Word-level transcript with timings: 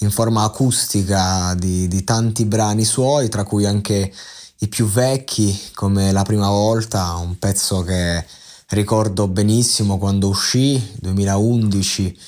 in 0.00 0.10
forma 0.10 0.42
acustica 0.42 1.54
di, 1.54 1.88
di 1.88 2.04
tanti 2.04 2.44
brani 2.44 2.84
suoi, 2.84 3.28
tra 3.28 3.44
cui 3.44 3.64
anche 3.64 4.12
i 4.58 4.68
più 4.68 4.86
vecchi, 4.86 5.58
come 5.74 6.12
La 6.12 6.22
prima 6.22 6.48
volta, 6.48 7.14
un 7.14 7.38
pezzo 7.38 7.82
che 7.82 8.24
ricordo 8.68 9.28
benissimo 9.28 9.98
quando 9.98 10.28
uscì, 10.28 10.94
2011. 11.00 12.18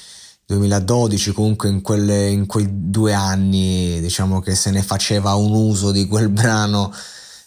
2012 0.49 1.33
comunque 1.33 1.69
in, 1.69 1.83
quelle, 1.83 2.29
in, 2.29 2.47
quei 2.47 2.67
due 2.71 3.13
anni 3.13 4.01
diciamo 4.01 4.41
che 4.41 4.55
se 4.55 4.71
ne 4.71 4.81
faceva 4.81 5.35
un 5.35 5.53
uso 5.53 5.91
di 5.91 6.07
quel 6.07 6.31
brano 6.33 6.91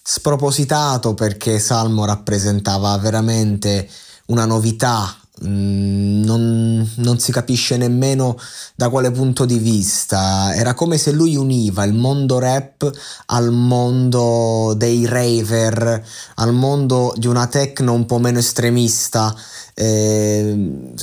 spropositato 0.03 1.16
perché 1.16 1.58
Salmo 1.58 2.05
rappresentava 2.05 2.95
veramente 2.99 3.89
una 4.27 4.45
novità 4.45 5.16
non, 5.42 6.89
non, 6.95 7.20
si 7.20 7.31
capisce 7.31 7.78
nemmeno 7.78 8.38
da 8.75 8.89
quale 8.89 9.11
punto 9.11 9.45
di 9.45 9.58
vista. 9.58 10.53
Era 10.56 10.73
come 10.73 10.98
se 10.98 11.11
lui 11.11 11.36
univa 11.36 11.83
il 11.83 11.94
mondo 11.94 12.39
rap 12.39 12.89
al 13.28 13.52
mondo 13.52 14.73
dei 14.75 15.06
raver, 15.06 16.03
al 16.36 16.53
mondo 16.53 17.14
di 17.17 17.28
una 17.28 17.48
techno 17.48 17.94
un 17.94 18.06
po' 18.06 18.20
meno 18.20 18.39
estremista. 18.39 19.36
Eh, 19.73 20.94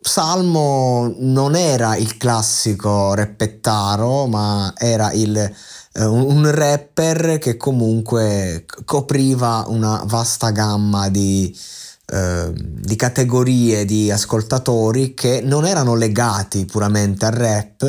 Salmo 0.00 1.12
non 1.18 1.56
era 1.56 1.96
il 1.96 2.16
classico 2.16 3.14
rappettaro, 3.14 4.26
ma 4.26 4.72
era 4.76 5.10
il, 5.12 5.36
eh, 5.36 6.04
un 6.04 6.48
rapper 6.48 7.38
che 7.38 7.56
comunque 7.56 8.66
copriva 8.84 9.64
una 9.66 10.02
vasta 10.06 10.50
gamma 10.50 11.08
di, 11.08 11.52
Ehm, 12.08 12.54
di 12.54 12.94
categorie 12.94 13.84
di 13.84 14.12
ascoltatori 14.12 15.12
che 15.12 15.40
non 15.42 15.66
erano 15.66 15.96
legati 15.96 16.64
puramente 16.64 17.26
al 17.26 17.32
rap, 17.32 17.82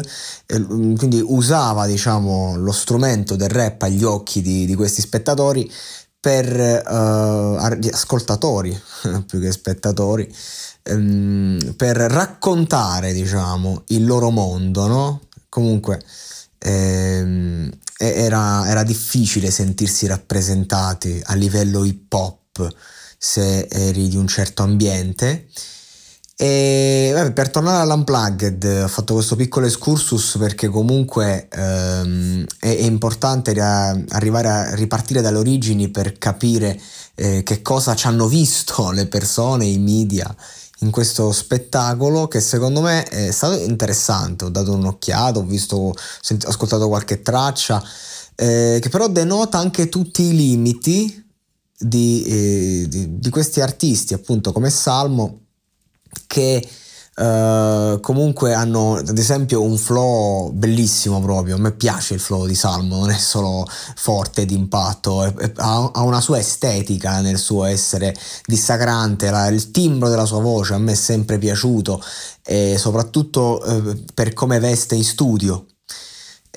eh, 0.48 0.66
quindi 0.66 1.22
usava 1.24 1.86
diciamo, 1.86 2.56
lo 2.56 2.72
strumento 2.72 3.36
del 3.36 3.50
rap 3.50 3.84
agli 3.84 4.04
occhi 4.04 4.42
di, 4.42 4.66
di 4.66 4.74
questi 4.74 5.02
spettatori 5.02 5.72
per 6.20 6.50
uh, 6.50 7.58
ascoltatori 7.92 8.76
più 9.28 9.40
che 9.40 9.52
spettatori 9.52 10.28
um, 10.90 11.76
per 11.78 11.96
raccontare 11.98 13.14
diciamo 13.14 13.84
il 13.90 14.04
loro 14.04 14.32
mondo 14.32 14.88
no? 14.88 15.22
comunque 15.48 16.02
ehm, 16.58 17.70
era, 17.98 18.68
era 18.68 18.84
difficile 18.84 19.52
sentirsi 19.52 20.08
rappresentati 20.08 21.22
a 21.24 21.36
livello 21.36 21.84
hip 21.86 22.12
hop 22.12 22.68
se 23.18 23.68
eri 23.70 24.08
di 24.08 24.18
un 24.18 24.28
certo 24.28 24.64
ambiente. 24.64 25.48
E 26.40 27.10
vabbè, 27.16 27.32
per 27.32 27.50
tornare 27.50 27.82
all'unplugged 27.82 28.64
ho 28.84 28.88
fatto 28.88 29.16
questo 29.16 29.36
piccolo 29.36 29.66
excursus 29.66 30.38
perché 30.38 30.68
comunque 30.68 31.48
ehm, 31.50 32.46
è, 32.60 32.68
è, 32.68 32.84
importante 32.84 33.54
ria- 33.54 34.00
arrivare 34.10 34.48
a 34.48 34.76
ripartire 34.76 35.22
dalle 35.22 35.40
origini 35.40 35.90
per 35.90 36.20
capire 36.20 36.80
eh, 37.16 37.42
che 37.42 37.64
cosa 37.64 37.96
ci 37.96 38.06
hanno 38.06 38.28
visto 38.28 38.92
le 38.92 39.08
persone, 39.08 39.66
i 39.66 39.80
media 39.80 40.36
in 40.82 40.92
questo 40.92 41.32
spettacolo 41.32 42.28
che 42.28 42.40
secondo 42.40 42.82
me 42.82 43.04
è 43.06 43.32
stato 43.32 43.56
interessante, 43.56 44.46
ho 44.46 44.50
dato 44.50 44.74
un'occhiata, 44.74 45.40
ho 45.40 45.44
visto, 45.44 45.92
sent- 46.22 46.46
ascoltato 46.46 46.88
qualche 46.88 47.24
traccia 47.24 47.84
eh, 48.36 48.78
che 48.80 48.90
però 48.90 49.08
denota 49.08 49.58
anche 49.58 49.90
tutti 49.90 50.22
i 50.22 50.36
limiti 50.36 51.26
di, 51.78 52.24
eh, 52.24 52.86
di, 52.88 53.20
di 53.20 53.30
questi 53.30 53.62
artisti, 53.62 54.14
appunto 54.14 54.52
come 54.52 54.70
Salmo, 54.70 55.42
che 56.26 56.68
Uh, 57.20 58.00
comunque 58.00 58.54
hanno 58.54 58.98
ad 58.98 59.18
esempio 59.18 59.64
un 59.64 59.76
flow 59.76 60.52
bellissimo 60.52 61.20
proprio. 61.20 61.56
A 61.56 61.58
me 61.58 61.72
piace 61.72 62.14
il 62.14 62.20
flow 62.20 62.46
di 62.46 62.54
Salmo 62.54 62.98
non 62.98 63.10
è 63.10 63.18
solo 63.18 63.66
forte 63.96 64.46
d'impatto 64.46 65.24
è, 65.24 65.34
è, 65.34 65.52
ha, 65.56 65.90
ha, 65.96 66.04
una 66.04 66.22
sua 66.22 66.38
estetica 66.38 67.20
nel 67.22 67.40
suo 67.40 67.64
essere 67.64 68.16
dissacrante 68.46 69.32
la, 69.32 69.48
il 69.48 69.72
timbro 69.72 70.10
della 70.10 70.26
sua 70.26 70.42
voce 70.42 70.76
a 70.76 70.78
me 70.78 70.92
è 70.92 70.96
sempre 70.96 71.40
piaciuto 71.40 72.00
e 72.44 72.78
soprattutto 72.78 73.64
uh, 73.66 74.04
per 74.14 74.34
come 74.34 74.60
veste 74.60 74.94
in 74.94 75.04
studio 75.04 75.66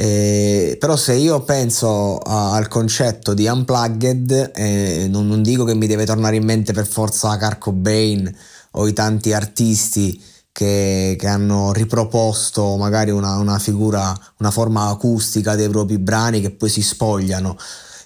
eh, 0.03 0.79
però 0.81 0.97
se 0.97 1.13
io 1.13 1.43
penso 1.43 2.17
a, 2.17 2.55
al 2.55 2.69
concetto 2.69 3.35
di 3.35 3.47
unplugged, 3.47 4.53
eh, 4.55 5.07
non, 5.11 5.27
non, 5.27 5.43
dico 5.43 5.65
che 5.65 5.75
mi 5.75 5.87
deve 5.87 6.07
tornare 6.07 6.37
in 6.37 6.45
mente 6.45 6.73
per 6.73 6.87
forza 6.87 7.37
Kurt 7.37 7.59
Cobain 7.59 8.35
o 8.73 8.89
i 8.89 8.95
tanti 8.95 9.35
artisti 9.35 10.19
che, 10.53 11.17
che 11.19 11.27
hanno 11.27 11.73
riproposto 11.73 12.79
magari 12.79 13.11
una, 13.11 13.37
una, 13.37 13.59
figura, 13.59 14.19
una 14.39 14.51
forma 14.51 14.89
acustica 14.89 15.55
dei 15.55 15.69
propri 15.69 15.99
brani 15.99 16.41
che 16.41 16.51
poi 16.51 16.71
si 16.71 16.81
spogliano. 16.81 17.59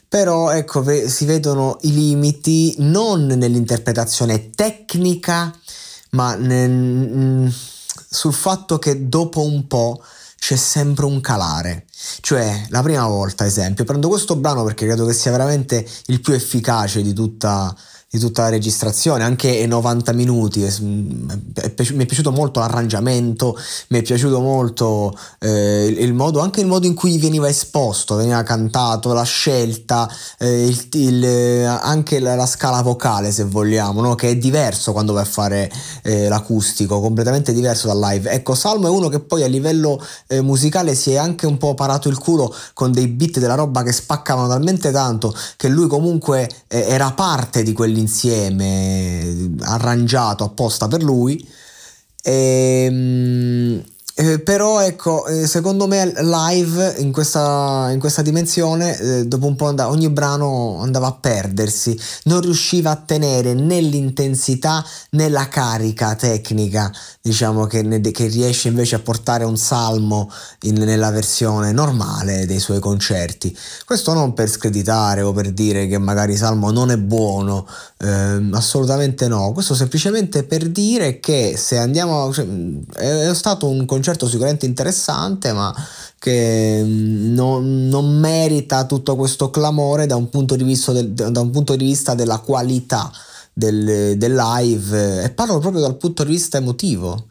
Però 0.09 0.51
ecco, 0.51 0.85
si 1.07 1.25
vedono 1.27 1.79
i 1.83 1.93
limiti 1.93 2.75
non 2.79 3.25
nell'interpretazione 3.25 4.51
tecnica, 4.51 5.57
ma 6.11 6.35
nel, 6.35 7.55
sul 8.11 8.35
fatto 8.35 8.81
che 8.81 9.09
dopo 9.09 9.43
un 9.43 9.69
po' 9.69 10.03
c'è 10.45 10.57
sempre 10.57 11.07
un 11.07 11.23
calare. 11.23 11.87
Cioè, 12.21 12.67
la 12.69 12.83
prima 12.83 13.07
volta, 13.07 13.47
esempio, 13.47 13.85
prendo 13.85 14.09
questo 14.09 14.37
brano 14.37 14.63
perché 14.63 14.85
credo 14.85 15.07
che 15.07 15.15
sia 15.15 15.31
veramente 15.31 15.89
il 16.09 16.21
più 16.21 16.35
efficace 16.35 17.01
di 17.01 17.15
tutta 17.15 17.75
di 18.15 18.21
tutta 18.21 18.43
la 18.43 18.51
registrazione, 18.51 19.25
anche 19.25 19.49
i 19.49 19.67
90 19.67 20.13
minuti. 20.13 20.61
mi 20.61 21.27
è 21.57 22.07
piaciuto 22.07 22.31
molto 22.31 22.61
l'arrangiamento, 22.61 23.59
mi 23.89 23.99
è 23.99 24.03
piaciuto 24.03 24.39
molto 24.39 25.13
eh, 25.41 25.87
il, 25.87 26.15
modo, 26.15 26.39
anche 26.39 26.61
il 26.61 26.69
modo 26.69 26.87
in 26.87 26.95
cui 26.95 27.19
veniva 27.19 27.49
esposto, 27.49 28.15
veniva 28.15 28.41
cantato, 28.45 29.13
la 29.13 29.25
scelta, 29.25 30.09
eh, 30.39 30.65
il, 30.65 30.87
il, 30.93 31.67
anche 31.67 32.21
la, 32.21 32.37
la, 32.37 32.47
scala 32.47 32.83
vocale, 32.83 33.33
se 33.33 33.43
vogliamo, 33.43 34.01
no? 34.01 34.15
che 34.15 34.29
è 34.29 34.37
diverso 34.37 34.93
quando 34.93 35.13
vai 35.13 35.23
a 35.23 35.27
fare 35.27 35.69
eh, 36.05 36.29
l'acustico, 36.29 37.01
completamente 37.01 37.53
diverso 37.53 37.89
dal 37.89 37.99
live. 37.99 38.31
Ecco, 38.31 38.55
Salmo 38.55 38.87
è 38.87 38.91
uno 38.91 39.09
che 39.09 39.19
poi 39.19 39.43
a 39.43 39.49
livello 39.49 40.01
eh, 40.29 40.41
musicale 40.41 40.95
si 40.95 41.11
è 41.11 41.17
anche 41.17 41.47
un 41.47 41.59
po' 41.59 41.75
parato 41.75 42.09
il 42.09 42.19
culo 42.19 42.55
con 42.75 42.93
dei 42.93 43.09
beat 43.09 43.41
della 43.41 43.57
roba 43.57 43.83
che 43.83 43.91
spaccavano 43.91 44.47
talmente 44.47 44.93
tanto 44.93 45.35
che 45.57 45.67
lui 45.67 45.89
comunque 45.89 46.49
eh, 46.69 46.81
era 46.87 47.11
parte 47.11 47.65
di 47.65 47.73
quell'insieme 47.73 48.03
insieme 48.05 49.55
arrangiato 49.61 50.45
apposta 50.45 50.89
per 50.89 51.03
lui. 51.03 51.47
E, 52.23 52.87
ehm, 52.87 53.85
eh, 54.35 54.39
però 54.41 54.81
ecco, 54.81 55.27
eh, 55.27 55.47
secondo 55.47 55.87
me 55.87 56.13
live 56.17 56.97
in 56.99 57.13
questa, 57.13 57.89
in 57.93 57.99
questa 57.99 58.23
dimensione, 58.23 58.99
eh, 58.99 59.27
dopo 59.27 59.47
un 59.47 59.57
po' 59.57 59.67
andava, 59.67 59.91
ogni 59.91 60.11
brano 60.11 60.79
andava 60.81 61.09
a 61.09 61.13
perdersi, 61.13 61.99
non 62.25 62.41
riusciva 62.41 62.91
a 62.91 62.97
tenere 62.97 63.55
né 63.55 63.81
l'intensità 63.81 64.85
né 65.11 65.29
la 65.29 65.49
carica 65.49 66.15
tecnica 66.15 66.91
diciamo 67.27 67.65
che, 67.65 67.81
ne, 67.81 68.03
che, 68.03 68.27
riesce 68.27 68.69
invece 68.69 68.97
a 68.97 68.99
portare 68.99 69.45
un 69.45 69.57
salmo 69.57 70.31
in, 70.65 70.75
nella 70.75 71.09
versione 71.09 71.73
normale 71.73 72.45
dei 72.45 72.59
suoi 72.59 72.81
concerti. 72.81 73.57
Questo 73.87 74.13
non 74.13 74.35
per 74.35 74.51
screditare 74.51 75.23
o 75.23 75.33
per 75.33 75.51
dire 75.51 75.87
che 75.87 75.97
magari 75.97 76.37
Salmo 76.37 76.71
non 76.71 76.91
è 76.91 76.99
buono, 76.99 77.67
eh, 78.01 78.49
assolutamente 78.53 79.27
no, 79.27 79.53
questo 79.53 79.75
semplicemente 79.75 80.43
per 80.43 80.69
dire 80.69 81.19
che 81.19 81.55
se 81.57 81.79
andiamo, 81.79 82.31
cioè, 82.31 82.47
è 82.97 83.33
stato 83.33 83.69
un 83.69 83.87
concerto 83.87 84.24
sicuramente 84.27 84.67
interessante, 84.67 85.53
ma 85.53 85.75
che 86.19 86.83
mm, 86.83 87.35
non, 87.35 87.89
non 87.89 88.19
merita 88.19 88.87
tutto 88.87 89.17
questo 89.17 89.51
clamore 89.51 90.07
da 90.07 90.17
un 90.17 90.29
punto 90.29 90.57
di 90.57 90.65
vista, 90.65 90.93
del, 90.93 91.15
un 91.17 91.51
punto 91.51 91.77
di 91.77 91.85
vista 91.85 92.15
della 92.15 92.39
qualità 92.39 93.11
del, 93.53 94.17
del 94.17 94.35
live 94.35 95.25
e 95.25 95.31
parlo 95.31 95.59
proprio 95.59 95.81
dal 95.81 95.97
punto 95.97 96.25
di 96.25 96.31
vista 96.31 96.59
emotivo. 96.59 97.27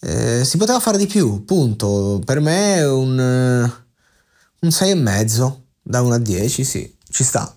Eh, 0.00 0.44
si 0.44 0.56
poteva 0.56 0.80
fare 0.80 0.98
di 0.98 1.06
più, 1.06 1.44
punto. 1.44 2.20
Per 2.24 2.40
me 2.40 2.82
un, 2.84 3.18
un 3.18 4.68
6,5 4.68 5.52
da 5.82 6.00
1 6.02 6.14
a 6.14 6.18
10, 6.18 6.64
sì, 6.64 6.96
ci 7.10 7.24
sta. 7.24 7.52